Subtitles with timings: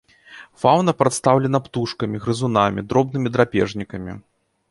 [0.61, 4.13] Фаўна прадстаўлена птушкамі, грызунамі, дробнымі драпежнікамі.